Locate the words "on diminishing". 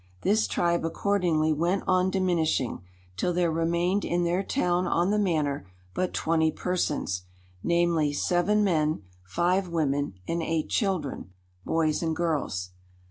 1.85-2.81